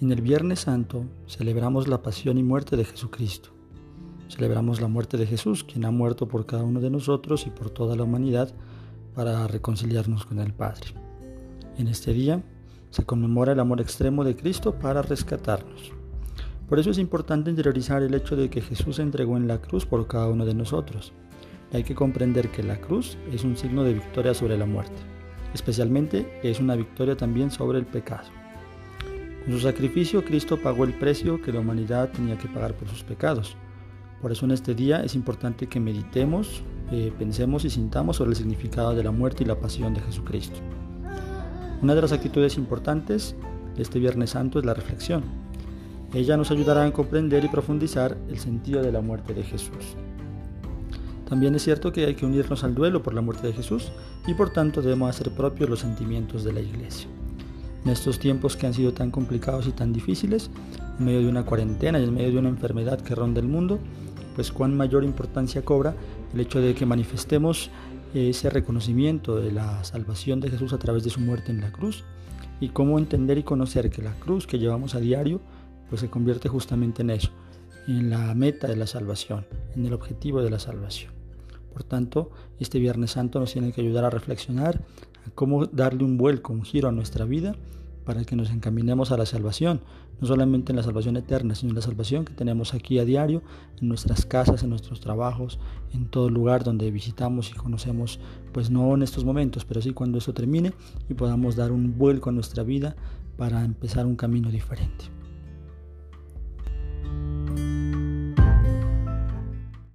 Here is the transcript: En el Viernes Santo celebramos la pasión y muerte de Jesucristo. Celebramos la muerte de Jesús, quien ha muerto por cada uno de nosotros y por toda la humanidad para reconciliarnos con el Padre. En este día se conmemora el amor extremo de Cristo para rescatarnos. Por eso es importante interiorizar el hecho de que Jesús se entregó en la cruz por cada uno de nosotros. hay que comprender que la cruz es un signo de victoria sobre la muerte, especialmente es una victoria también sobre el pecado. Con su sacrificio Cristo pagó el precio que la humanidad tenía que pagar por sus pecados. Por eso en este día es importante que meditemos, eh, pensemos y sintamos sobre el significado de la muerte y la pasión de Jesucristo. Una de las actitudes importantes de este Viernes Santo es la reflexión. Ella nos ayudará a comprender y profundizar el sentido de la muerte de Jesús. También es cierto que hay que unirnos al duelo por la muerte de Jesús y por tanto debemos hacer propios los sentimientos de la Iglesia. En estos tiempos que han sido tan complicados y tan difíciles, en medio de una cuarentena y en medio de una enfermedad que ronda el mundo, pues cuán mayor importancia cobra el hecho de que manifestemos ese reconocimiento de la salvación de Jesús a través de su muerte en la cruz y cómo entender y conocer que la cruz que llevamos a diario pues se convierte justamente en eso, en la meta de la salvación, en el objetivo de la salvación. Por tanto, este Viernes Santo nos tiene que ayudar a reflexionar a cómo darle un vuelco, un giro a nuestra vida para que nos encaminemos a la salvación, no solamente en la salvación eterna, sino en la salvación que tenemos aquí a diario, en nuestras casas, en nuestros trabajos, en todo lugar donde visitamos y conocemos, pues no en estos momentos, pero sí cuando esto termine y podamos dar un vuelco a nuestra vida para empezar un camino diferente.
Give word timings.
En 0.00 0.10
el 0.10 0.22
Viernes 0.22 0.60
Santo 0.60 1.04
celebramos 1.26 1.86
la 1.86 2.00
pasión 2.00 2.38
y 2.38 2.42
muerte 2.42 2.74
de 2.74 2.86
Jesucristo. 2.86 3.50
Celebramos 4.30 4.80
la 4.80 4.88
muerte 4.88 5.18
de 5.18 5.26
Jesús, 5.26 5.62
quien 5.62 5.84
ha 5.84 5.90
muerto 5.90 6.26
por 6.26 6.46
cada 6.46 6.62
uno 6.62 6.80
de 6.80 6.88
nosotros 6.88 7.46
y 7.46 7.50
por 7.50 7.68
toda 7.68 7.96
la 7.96 8.04
humanidad 8.04 8.50
para 9.14 9.46
reconciliarnos 9.46 10.24
con 10.24 10.38
el 10.38 10.54
Padre. 10.54 10.94
En 11.76 11.86
este 11.86 12.14
día 12.14 12.42
se 12.88 13.04
conmemora 13.04 13.52
el 13.52 13.60
amor 13.60 13.82
extremo 13.82 14.24
de 14.24 14.36
Cristo 14.36 14.72
para 14.78 15.02
rescatarnos. 15.02 15.92
Por 16.66 16.78
eso 16.78 16.88
es 16.88 16.96
importante 16.96 17.50
interiorizar 17.50 18.02
el 18.02 18.14
hecho 18.14 18.36
de 18.36 18.48
que 18.48 18.62
Jesús 18.62 18.96
se 18.96 19.02
entregó 19.02 19.36
en 19.36 19.48
la 19.48 19.60
cruz 19.60 19.84
por 19.84 20.06
cada 20.06 20.28
uno 20.28 20.46
de 20.46 20.54
nosotros. 20.54 21.12
hay 21.74 21.84
que 21.84 21.94
comprender 21.94 22.50
que 22.50 22.62
la 22.62 22.80
cruz 22.80 23.18
es 23.30 23.44
un 23.44 23.54
signo 23.54 23.84
de 23.84 23.92
victoria 23.92 24.32
sobre 24.32 24.56
la 24.56 24.64
muerte, 24.64 25.02
especialmente 25.52 26.40
es 26.42 26.58
una 26.58 26.74
victoria 26.74 27.18
también 27.18 27.50
sobre 27.50 27.78
el 27.78 27.84
pecado. 27.84 28.39
Con 29.44 29.54
su 29.54 29.60
sacrificio 29.60 30.24
Cristo 30.24 30.58
pagó 30.58 30.84
el 30.84 30.92
precio 30.92 31.40
que 31.40 31.52
la 31.52 31.60
humanidad 31.60 32.10
tenía 32.10 32.36
que 32.36 32.48
pagar 32.48 32.74
por 32.74 32.88
sus 32.88 33.02
pecados. 33.02 33.56
Por 34.20 34.32
eso 34.32 34.44
en 34.44 34.50
este 34.50 34.74
día 34.74 35.02
es 35.02 35.14
importante 35.14 35.66
que 35.66 35.80
meditemos, 35.80 36.62
eh, 36.92 37.10
pensemos 37.18 37.64
y 37.64 37.70
sintamos 37.70 38.16
sobre 38.16 38.30
el 38.30 38.36
significado 38.36 38.94
de 38.94 39.02
la 39.02 39.10
muerte 39.10 39.44
y 39.44 39.46
la 39.46 39.58
pasión 39.58 39.94
de 39.94 40.00
Jesucristo. 40.02 40.60
Una 41.80 41.94
de 41.94 42.02
las 42.02 42.12
actitudes 42.12 42.58
importantes 42.58 43.34
de 43.76 43.82
este 43.82 43.98
Viernes 43.98 44.30
Santo 44.30 44.58
es 44.58 44.66
la 44.66 44.74
reflexión. 44.74 45.24
Ella 46.12 46.36
nos 46.36 46.50
ayudará 46.50 46.84
a 46.84 46.92
comprender 46.92 47.42
y 47.44 47.48
profundizar 47.48 48.18
el 48.28 48.38
sentido 48.38 48.82
de 48.82 48.92
la 48.92 49.00
muerte 49.00 49.32
de 49.32 49.42
Jesús. 49.42 49.96
También 51.26 51.54
es 51.54 51.62
cierto 51.62 51.92
que 51.92 52.04
hay 52.04 52.14
que 52.14 52.26
unirnos 52.26 52.64
al 52.64 52.74
duelo 52.74 53.02
por 53.02 53.14
la 53.14 53.20
muerte 53.22 53.46
de 53.46 53.52
Jesús 53.54 53.90
y 54.26 54.34
por 54.34 54.50
tanto 54.50 54.82
debemos 54.82 55.08
hacer 55.08 55.30
propios 55.30 55.70
los 55.70 55.78
sentimientos 55.78 56.44
de 56.44 56.52
la 56.52 56.60
Iglesia. 56.60 57.08
En 57.84 57.90
estos 57.90 58.18
tiempos 58.18 58.56
que 58.56 58.66
han 58.66 58.74
sido 58.74 58.92
tan 58.92 59.10
complicados 59.10 59.66
y 59.66 59.72
tan 59.72 59.92
difíciles, 59.92 60.50
en 60.98 61.04
medio 61.04 61.20
de 61.20 61.28
una 61.28 61.44
cuarentena 61.44 61.98
y 61.98 62.04
en 62.04 62.14
medio 62.14 62.32
de 62.32 62.38
una 62.38 62.48
enfermedad 62.50 63.00
que 63.00 63.14
ronda 63.14 63.40
el 63.40 63.48
mundo, 63.48 63.78
pues 64.34 64.52
cuán 64.52 64.76
mayor 64.76 65.04
importancia 65.04 65.62
cobra 65.62 65.94
el 66.34 66.40
hecho 66.40 66.60
de 66.60 66.74
que 66.74 66.86
manifestemos 66.86 67.70
ese 68.14 68.50
reconocimiento 68.50 69.36
de 69.36 69.52
la 69.52 69.82
salvación 69.84 70.40
de 70.40 70.50
Jesús 70.50 70.72
a 70.72 70.78
través 70.78 71.04
de 71.04 71.10
su 71.10 71.20
muerte 71.20 71.52
en 71.52 71.60
la 71.60 71.72
cruz 71.72 72.04
y 72.60 72.68
cómo 72.68 72.98
entender 72.98 73.38
y 73.38 73.42
conocer 73.42 73.90
que 73.90 74.02
la 74.02 74.14
cruz 74.14 74.46
que 74.46 74.58
llevamos 74.58 74.94
a 74.94 75.00
diario 75.00 75.40
pues 75.88 76.00
se 76.00 76.10
convierte 76.10 76.48
justamente 76.48 77.02
en 77.02 77.10
eso, 77.10 77.30
en 77.88 78.10
la 78.10 78.34
meta 78.34 78.68
de 78.68 78.76
la 78.76 78.86
salvación, 78.86 79.46
en 79.74 79.86
el 79.86 79.92
objetivo 79.92 80.42
de 80.42 80.50
la 80.50 80.58
salvación. 80.58 81.19
Por 81.80 81.88
tanto, 81.88 82.30
este 82.58 82.78
Viernes 82.78 83.12
Santo 83.12 83.40
nos 83.40 83.54
tiene 83.54 83.72
que 83.72 83.80
ayudar 83.80 84.04
a 84.04 84.10
reflexionar 84.10 84.82
a 85.26 85.30
cómo 85.34 85.64
darle 85.64 86.04
un 86.04 86.18
vuelco, 86.18 86.52
un 86.52 86.62
giro 86.62 86.90
a 86.90 86.92
nuestra 86.92 87.24
vida 87.24 87.56
para 88.04 88.26
que 88.26 88.36
nos 88.36 88.50
encaminemos 88.50 89.12
a 89.12 89.16
la 89.16 89.24
salvación, 89.24 89.80
no 90.20 90.28
solamente 90.28 90.72
en 90.72 90.76
la 90.76 90.82
salvación 90.82 91.16
eterna, 91.16 91.54
sino 91.54 91.70
en 91.70 91.76
la 91.76 91.80
salvación 91.80 92.26
que 92.26 92.34
tenemos 92.34 92.74
aquí 92.74 92.98
a 92.98 93.06
diario, 93.06 93.42
en 93.80 93.88
nuestras 93.88 94.26
casas, 94.26 94.62
en 94.62 94.68
nuestros 94.68 95.00
trabajos, 95.00 95.58
en 95.94 96.04
todo 96.04 96.28
lugar 96.28 96.64
donde 96.64 96.90
visitamos 96.90 97.50
y 97.50 97.54
conocemos, 97.54 98.20
pues 98.52 98.68
no 98.68 98.94
en 98.94 99.02
estos 99.02 99.24
momentos, 99.24 99.64
pero 99.64 99.80
sí 99.80 99.94
cuando 99.94 100.18
esto 100.18 100.34
termine 100.34 100.74
y 101.08 101.14
podamos 101.14 101.56
dar 101.56 101.72
un 101.72 101.96
vuelco 101.96 102.28
a 102.28 102.34
nuestra 102.34 102.62
vida 102.62 102.94
para 103.38 103.64
empezar 103.64 104.04
un 104.04 104.16
camino 104.16 104.50
diferente. 104.50 105.19